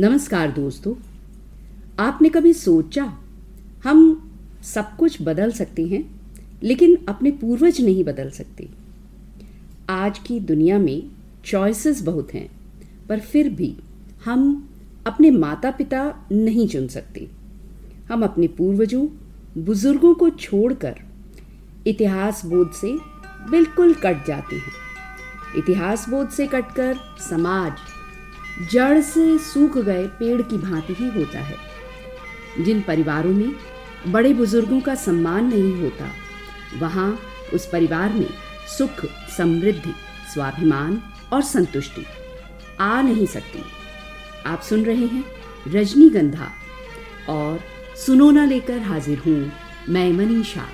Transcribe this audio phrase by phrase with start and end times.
[0.00, 0.94] नमस्कार दोस्तों,
[1.98, 3.04] आपने कभी सोचा
[3.84, 4.30] हम
[4.62, 6.02] सब कुछ बदल सकते हैं,
[6.62, 8.68] लेकिन अपने पूर्वज नहीं बदल सकते?
[9.88, 11.10] आज की दुनिया में
[11.44, 12.48] चॉइसेस बहुत हैं,
[13.08, 13.76] पर फिर भी
[14.24, 14.68] हम
[15.06, 17.28] अपने माता पिता नहीं चुन सकते।
[18.10, 19.06] हम अपने पूर्वजों,
[19.58, 21.00] बुज़ुर्गों को छोड़कर
[21.86, 22.96] इतिहास बोध से
[23.50, 24.72] बिल्कुल कट जाते हैं।
[25.56, 26.96] इतिहास बोध से कटकर
[27.30, 27.72] समाज
[28.62, 31.56] जड़ से सूख गए पेड़ की भांति ही होता है।
[32.60, 33.52] जिन परिवारों में
[34.06, 36.08] बड़े बुज़ुर्गों का सम्मान नहीं होता,
[36.78, 37.18] वहाँ
[37.54, 38.28] उस परिवार में
[38.78, 39.04] सुख,
[39.36, 39.94] समृद्धि,
[40.34, 41.02] स्वाभिमान
[41.32, 42.06] और संतुष्टि
[42.80, 43.62] आ नहीं सकती।
[44.46, 45.24] आप सुन रहे हैं
[45.68, 46.50] रजनीगंधा
[47.28, 47.60] और
[48.06, 49.52] सुनोना लेकर हाजिर हूँ
[49.88, 50.68] मैं मनीषा।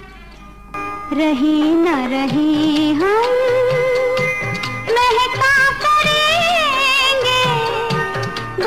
[1.12, 3.71] रहे न रहे हम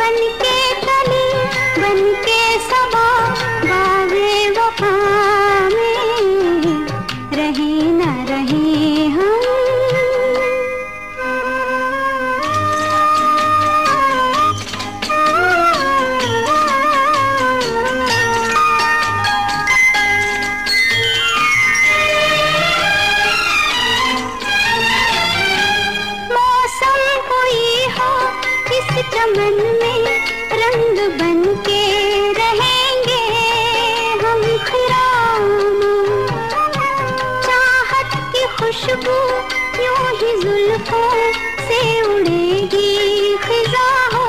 [0.06, 0.45] பணிக்க
[38.76, 39.18] खुशबू
[39.84, 41.10] यूँ ही जुल्फों
[41.68, 41.78] से
[42.14, 44.25] उड़ेगी खिजा हो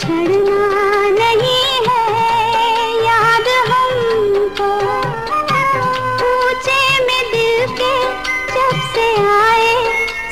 [0.00, 0.62] छड़ना
[1.10, 2.02] नहीं है।
[3.04, 4.70] याद हमको
[6.20, 7.94] पूछे में दिल के
[8.54, 9.74] जब से आए,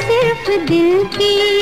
[0.03, 1.53] सिर्फ़ दिल की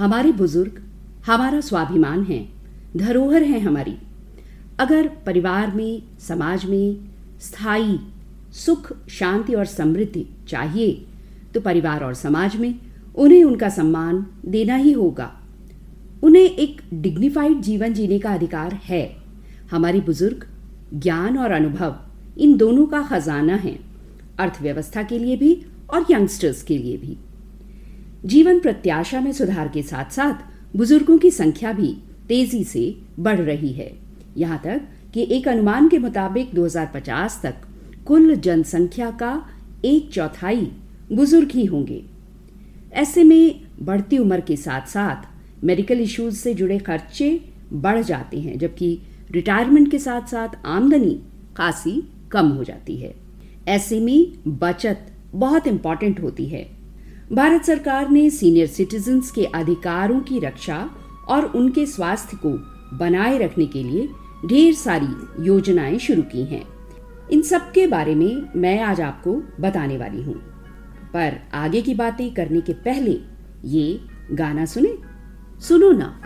[0.00, 0.80] हमारे बुज़ुर्ग,
[1.26, 2.38] हमारा स्वाभिमान है,
[2.96, 3.96] धरोहर है हमारी।
[4.78, 6.96] अगर परिवार में, समाज में
[7.40, 7.98] स्थायी
[8.54, 11.04] सुख, शांति और समृद्धि चाहिए
[11.54, 12.74] तो परिवार और समाज में
[13.14, 15.30] उन्हें उनका सम्मान देना ही होगा।
[16.22, 19.04] उन्हें एक डिग्निफाइड जीवन जीने का अधिकार है।
[19.70, 20.46] हमारे बुज़ुर्ग,
[20.94, 21.96] ज्ञान और अनुभव,
[22.38, 23.78] इन दोनों का खजाना है,
[24.38, 25.54] अर्थव्यवस्था के लिए भी
[25.90, 27.16] और यंगस्टर्स के लिए भी।
[28.24, 30.34] जीवन प्रत्याशा में सुधार के साथ साथ
[30.76, 31.96] बुज़ुर्गों की संख्या भी
[32.28, 33.92] तेज़ी से बढ़ रही है।
[34.36, 34.80] यहाँ तक
[35.14, 37.54] कि एक अनुमान के मुताबिक 2050 तक
[38.06, 39.46] कुल जनसंख्या का
[39.84, 40.72] एक चौथाई
[41.12, 42.04] बुज़ुर्ग ही होंगे।
[42.92, 45.28] ऐसे में बढ़ती उम्र के साथ साथ
[45.64, 51.20] मेडिकल इश्यूज़ से जुड़े खर्चे बढ़ जाते हैं, जबकि रिटायरमेंट के साथ साथ आमदनी
[51.56, 53.14] खासी कम हो जाती है।
[53.68, 56.79] ऐसे में बचत बहुत इंपॉर्टेंट होती है।
[57.32, 60.90] भारत सरकार ने सीनियर सिटीजन्स के अधिकारों की रक्षा
[61.28, 62.48] और उनके स्वास्थ्य को
[62.96, 64.08] बनाए रखने के लिए
[64.46, 66.66] ढेर सारी योजनाएँ शुरू की हैं।
[67.32, 70.34] इन सब के बारे में मैं आज आपको बताने वाली हूँ।
[71.14, 73.20] पर आगे की बातें करने के पहले
[73.64, 74.00] ये
[74.32, 74.98] गाना सुने।
[75.60, 76.20] सुनो ना।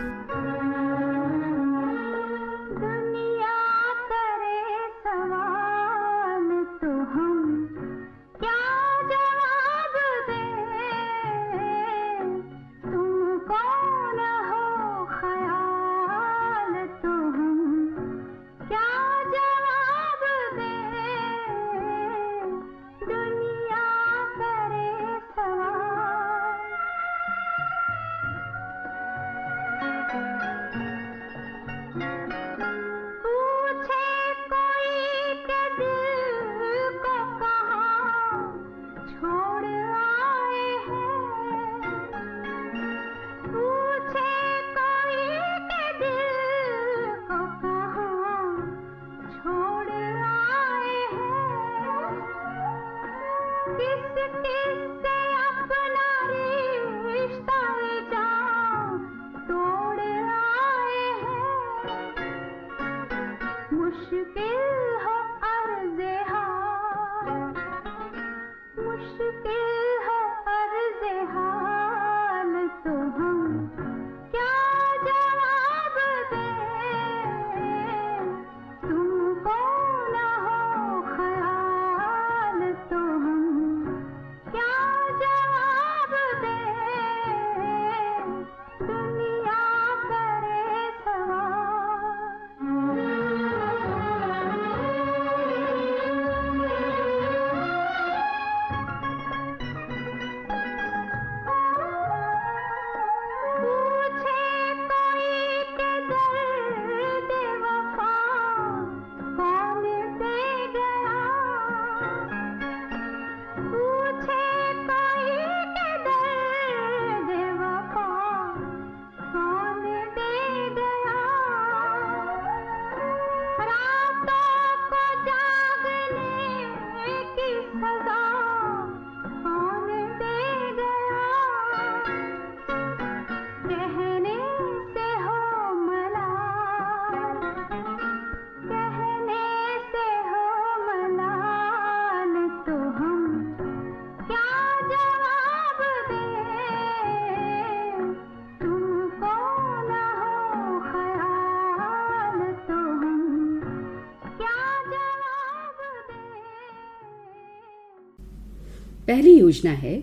[159.07, 159.95] पहली योजना है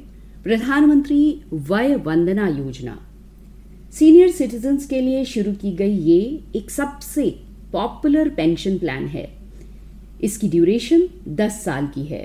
[0.43, 2.99] प्रधानमंत्री वय वंदना योजना।
[3.93, 7.41] सीनियर सिटीजन्स के लिए शुरू की गई ये एक सबसे
[7.73, 9.29] पॉपुलर पेंशन प्लान है।
[10.23, 12.23] इसकी ड्यूरेशन 10 साल की है।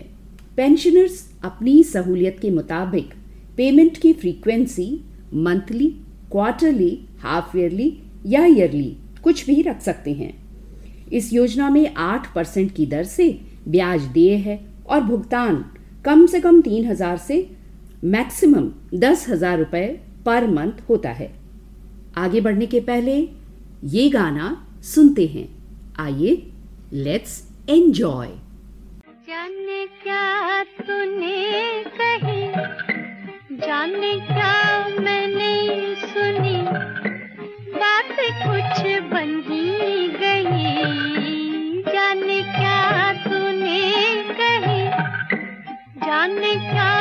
[0.58, 3.14] पेंशनर्स अपनी सहूलियत के मुताबिक
[3.58, 5.02] पेमेंट की frequency
[5.34, 5.88] monthly
[6.32, 10.34] quarterly half yearly या ईयरली कुछ भी रख सकते हैं।
[11.14, 14.60] इस योजना में 8 परसेंट की दर से ब्याज देय है
[14.90, 15.66] और भुगतान
[16.08, 17.38] कम से कम तीन हज़ार से
[18.04, 18.70] मैक्सिमम
[19.00, 19.88] दस हज़ार रुपए
[20.26, 21.30] पर मंथ होता है।
[22.18, 23.16] आगे बढ़ने के पहले
[23.86, 24.46] ये गाना
[24.84, 25.48] सुनते हैं।
[26.00, 26.32] आइए
[26.94, 27.34] लेट्स
[27.70, 28.28] एंजॉय
[29.28, 32.42] जाने क्या तूने कही?
[33.58, 34.67] जाने क्या
[46.38, 46.97] जाने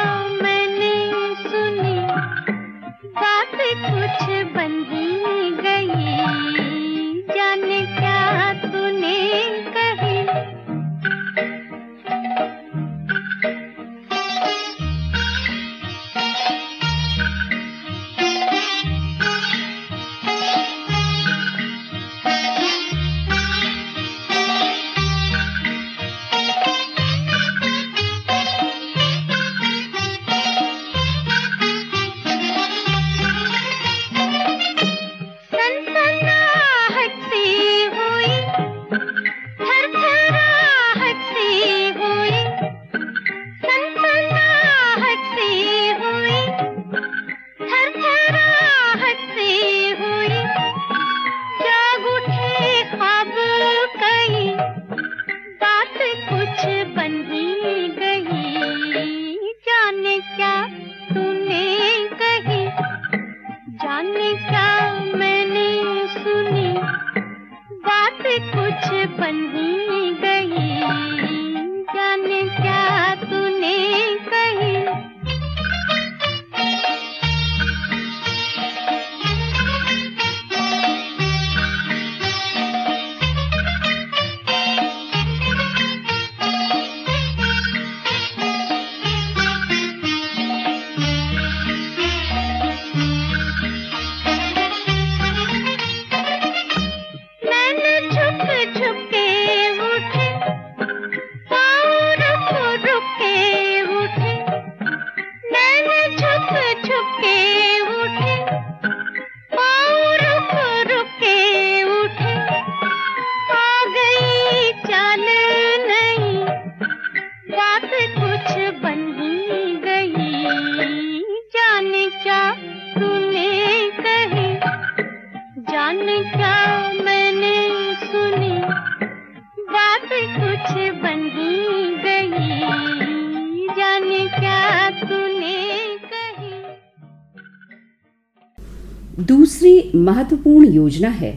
[140.04, 141.32] महत्वपूर्ण योजना है।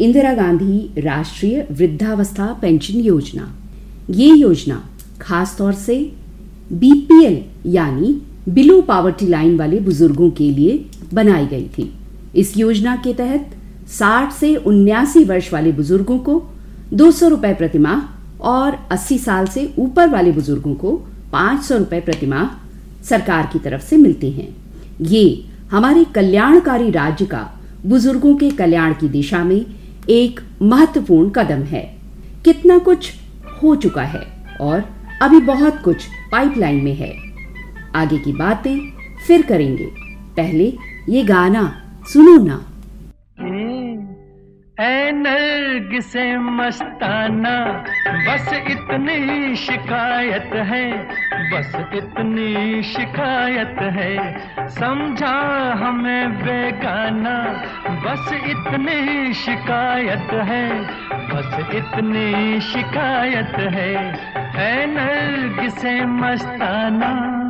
[0.00, 3.52] इंदिरा गांधी राष्ट्रीय वृद्धावस्था पेंशन योजना।
[4.10, 4.82] ये योजना
[5.20, 5.96] खास तौर से
[6.72, 11.92] बीपीएल यानी बिलो पावर्टी लाइन वाले बुज़ुर्गों के लिए बनाई गई थी।
[12.36, 13.50] इस योजना के तहत
[13.90, 16.42] 60 से उन्यासी वर्ष वाले बुज़ुर्गों को
[16.94, 18.00] दो सौ रुपए प्रतिमाह
[18.48, 20.96] और 80 साल से ऊपर वाले बुज़ुर्गों को
[21.32, 22.48] पाँच सौ रुपए प्रतिमाह
[23.04, 24.48] सरकार की तरफ़ से मिलते हैं।
[25.00, 27.48] ये हमारे कल्याणकारी राज्य का
[27.86, 29.66] बुज़ुर्गों के कल्याण की दिशा में
[30.08, 31.96] एक महत्वपूर्ण कदम है।
[32.44, 33.12] कितना कुछ
[33.62, 34.84] हो चुका है और
[35.22, 37.14] अभी बहुत कुछ पाइपलाइन में है।
[37.94, 38.92] आगे की बातें
[39.26, 39.86] फिर करेंगे।
[40.36, 40.76] पहले
[41.08, 41.82] ये गाना
[42.12, 42.69] सुनो ना।
[45.12, 51.08] नर्ग से मस्ताना, बस इतनी शिकायत है,
[51.50, 54.38] बस इतनी शिकायत है।
[54.68, 60.80] समझा हमें बेगाना, बस इतनी शिकायत है,
[61.12, 64.18] बस इतनी शिकायत है।
[64.56, 67.49] ऐ नर्ग से मस्ताना।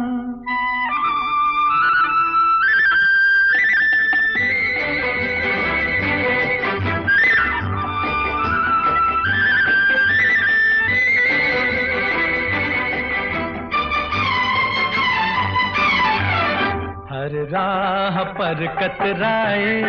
[17.53, 19.81] राह पर कतराए,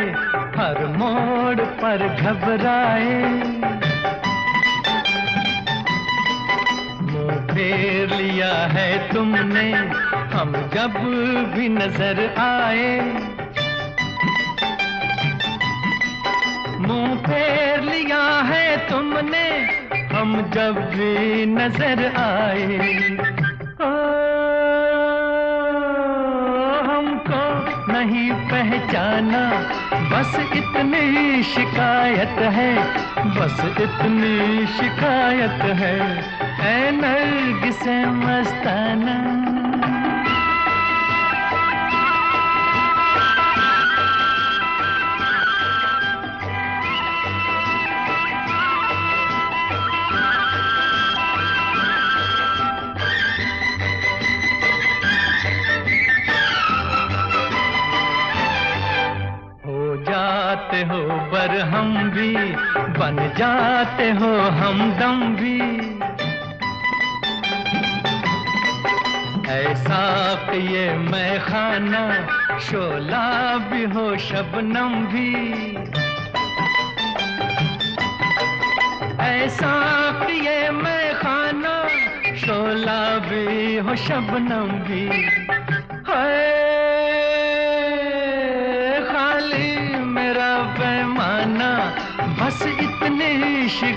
[0.55, 3.15] हर मोड़ पर घबराए।
[7.01, 9.71] मुँह फेर लिया है तुमने,
[10.33, 10.97] हम जब
[11.53, 12.99] भी नज़र आए।
[16.79, 19.47] मुँह फेर लिया है तुमने,
[20.15, 23.30] हम जब भी नज़र आए।
[28.01, 29.41] नहीं पहचाना।
[30.09, 32.75] बस इतनी शिकायत है
[33.35, 35.99] बस इतनी शिकायत है।
[36.61, 39.70] ऐ नर्ग से मस्ताना।
[64.61, 65.59] हो हम दम भी
[69.51, 70.01] ऐसा
[70.53, 72.03] ये मैं खाना
[72.59, 75.33] शोला भी हो शबनम भी।
[79.25, 79.73] ऐसा
[80.31, 81.87] ये मैं खाना
[82.35, 85.40] शोला भी हो शबनम भी।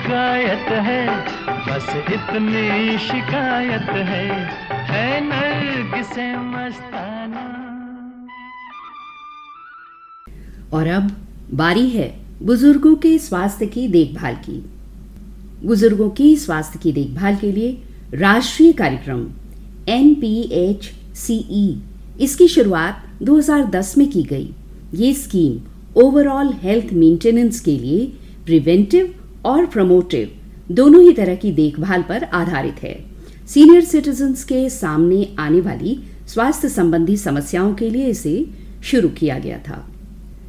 [0.05, 1.05] शिकायत है,
[1.67, 4.27] बस इतनी शिकायत है
[4.89, 7.45] है नर्ग से मस्ताना।
[10.73, 11.11] और अब
[11.55, 12.09] बारी है
[12.43, 14.59] बुज़ुर्गों के स्वास्थ्य की देखभाल की।
[15.65, 17.73] बुज़ुर्गों की स्वास्थ्य की देखभाल के लिए
[18.15, 19.27] राष्ट्रीय कार्यक्रम,
[19.89, 21.83] N P H C E,
[22.21, 24.55] इसकी शुरुआत 2010 में की गई।
[24.95, 25.61] ये स्कीम
[26.03, 28.07] ओवरऑल हेल्थ मेंटेनेंस के लिए
[28.47, 30.31] प्रिवेंटिव और प्रमोटिव
[30.73, 32.95] दोनों ही तरह की देखभाल पर आधारित है।
[33.49, 35.99] सीनियर सिटीजन्स के सामने आने वाली
[36.29, 38.45] स्वास्थ्य संबंधी समस्याओं के लिए इसे
[38.85, 39.85] शुरू किया गया था।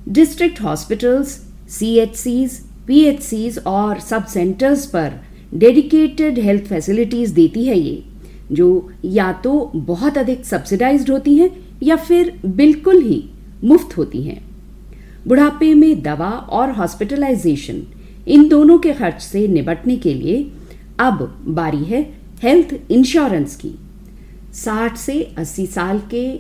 [0.10, 1.28] डिस्ट्रिक्ट हॉस्पिटल्स
[1.70, 5.14] सीएचसीज पीएचसीज और सब सेंटर्स पर
[5.54, 8.04] डेडिकेटेड हेल्थ फैसिलिटीज़ देती है ये,
[8.52, 11.50] जो या तो बहुत अधिक सब्सिडाइज्ड होती हैं
[11.84, 13.24] या फिर बिल्कुल ही
[13.64, 14.42] मुफ़्त होती हैं।
[15.28, 17.82] बुढ़ापे में दवा और हॉस्पिटलाइजेशन
[18.28, 20.52] इन दोनों के खर्च से निपटने के लिए
[21.00, 23.72] अब बारी है हेल्थ इंश्योरेंस की।
[24.54, 26.40] 60 से 80 साल के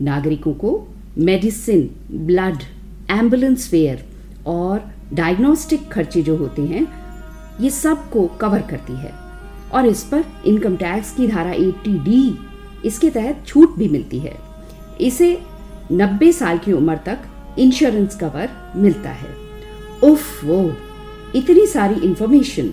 [0.00, 0.88] नागरिकों को
[1.18, 2.56] मेडिसिन, ब्लड,
[3.10, 4.06] एंबुलेंस फेयर
[4.46, 6.86] और डायग्नोस्टिक खर्चे जो होते हैं,
[7.60, 9.12] ये सबको कवर करती है।
[9.72, 12.38] और इस पर इनकम टैक्स की धारा 80 डी
[12.84, 14.34] इसके तहत छूट भी मिलती है।
[15.00, 15.42] इसे
[15.92, 17.18] 90 साल की उम्र तक
[17.58, 19.34] इंश्योरेंस कवर मिलता है।
[20.04, 20.76] उफ वो।
[21.34, 22.72] इतनी सारी इंफॉर्मेशन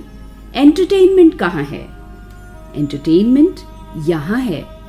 [0.55, 1.89] एंटरटेनमेंट कहाँ है?
[2.75, 3.59] एंटरटेनमेंट
[4.07, 4.81] यहाँ है।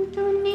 [0.00, 0.49] दुनिया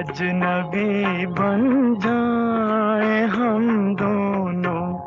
[0.00, 4.98] अजनबी बन जाए हम दोनों।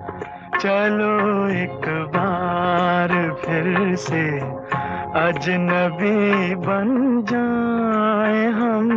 [0.60, 3.10] चलो एक बार
[3.46, 4.40] फिर से।
[5.20, 6.90] अजनबी बन
[7.30, 8.93] जाए हम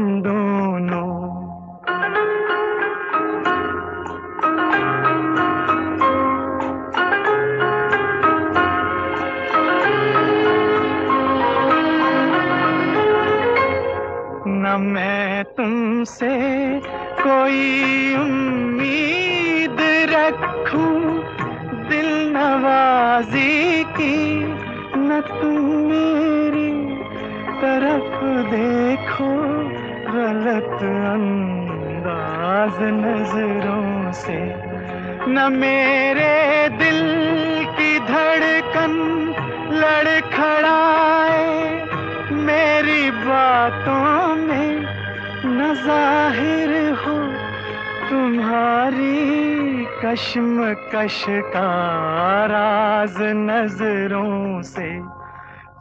[51.06, 55.00] कश्म कश का राज नज़रों से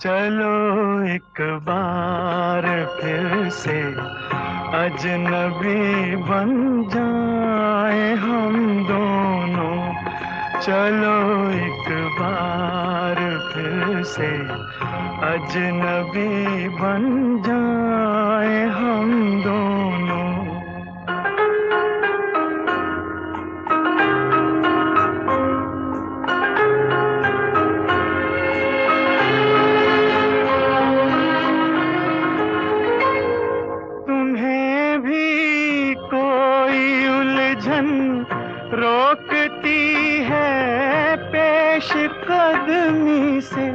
[0.01, 3.81] चलो एक बार फिर से।
[4.85, 9.93] अजनबी बन जाए हम दोनों।
[10.61, 13.15] चलो एक बार
[13.53, 14.31] फिर से।
[15.25, 19.24] अजनबी बन जाए हम
[43.45, 43.65] से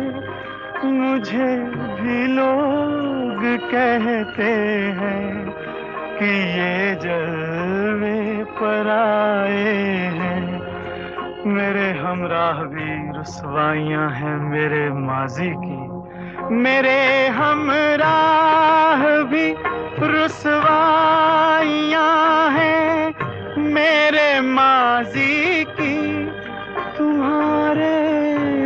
[0.87, 1.51] मुझे
[1.99, 4.51] भी लोग कहते
[4.99, 5.51] हैं
[6.19, 8.21] कि ये जलवे
[8.59, 9.75] पर आए
[10.19, 10.45] हैं।
[11.47, 15.79] मेरे हमराह भी रुसवाइयाँ हैं मेरे माजी की।
[16.55, 19.47] मेरे हमराह भी
[20.17, 20.91] रसवाइयाँ
[22.51, 23.15] हैं
[23.75, 25.99] मेरे माजी की।
[26.99, 28.00] तुम्हारे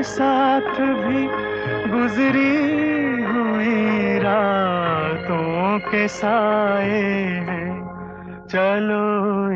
[0.04, 1.20] साथ भी
[1.90, 2.54] गुजरी
[3.24, 7.00] हुई रातों के साए
[7.48, 7.72] हैं।
[8.48, 9.04] चलो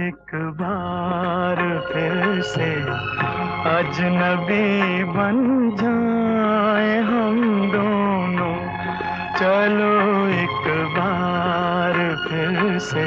[0.06, 1.56] एक बार
[1.88, 2.70] फिर से
[3.70, 5.38] अजनबी बन
[5.80, 7.36] जाए हम
[7.72, 8.56] दोनों।
[9.38, 9.92] चलो
[10.42, 10.66] एक
[10.98, 11.96] बार
[12.28, 13.06] फिर से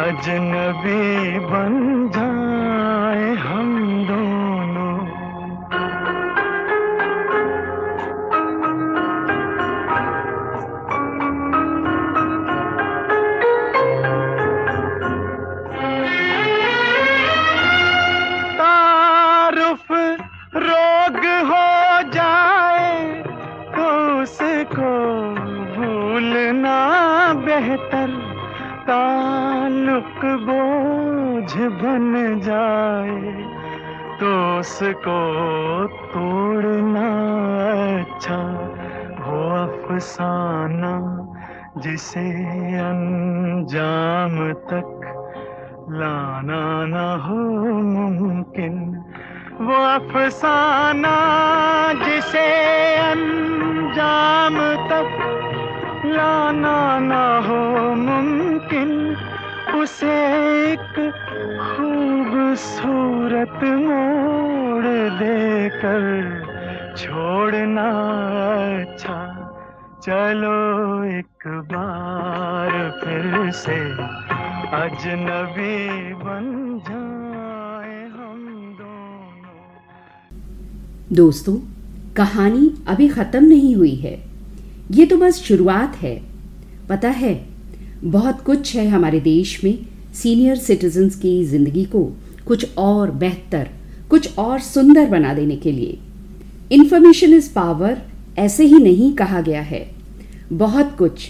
[0.00, 1.74] अजनबी बन
[2.16, 3.77] जाए हम
[29.98, 33.18] ताल्लुक बोझ बन जाए
[34.20, 35.18] तो उसको
[36.12, 37.08] तोड़ना
[37.98, 38.38] अच्छा
[39.18, 40.92] वो अफसाना,
[41.82, 42.26] जिसे
[42.78, 44.36] अंजाम
[44.70, 44.90] तक
[45.90, 47.36] लाना ना हो
[47.82, 48.76] मुमकिन।
[49.60, 51.16] वो अफसाना,
[52.04, 52.46] जिसे
[53.10, 54.58] अंजाम
[54.90, 55.10] तक
[56.06, 57.67] लाना ना हो
[59.98, 60.94] उसे एक
[61.60, 64.84] खूबसूरत मोड़
[65.18, 66.02] देकर
[66.96, 67.88] छोड़ना
[68.82, 69.18] अच्छा।
[70.02, 70.58] चलो
[71.18, 73.76] एक बार फिर से
[74.76, 81.56] अजनबी बन जाए हम दोनों। दोस्तों,
[82.14, 84.24] कहानी अभी ख़त्म नहीं हुई है।
[84.90, 86.22] ये तो बस शुरुआत है।
[86.88, 87.47] पता है
[88.04, 89.78] बहुत कुछ है हमारे देश में।
[90.14, 93.68] सीनियर सिटीजन्स की ज़िंदगी को कुछ और बेहतर,
[94.10, 95.98] कुछ और सुंदर बना देने के लिए।
[96.72, 97.98] इन्फॉर्मेशन इज़ पावर
[98.38, 99.90] ऐसे ही नहीं कहा गया है।
[100.52, 101.28] बहुत कुछ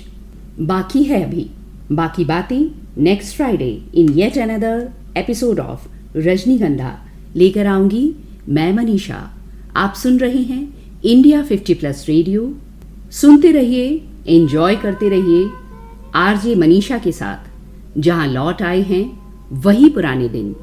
[0.61, 1.51] बाकी है अभी।
[1.93, 2.71] बाकी बातें
[3.03, 6.99] next Friday in yet another episode of Rajnigandha
[7.37, 8.15] लेकर आऊँगी
[8.49, 9.35] मैं मनीषा।
[9.77, 12.55] आप सुन रहे हैं इंडिया 50 प्लस रेडियो
[13.11, 15.68] सुनते रहिए एंजॉय करते रहिए।
[16.15, 19.05] आरजे मनीषा के साथ जहाँ लौट आए हैं
[19.53, 20.57] वही पुराने दिन।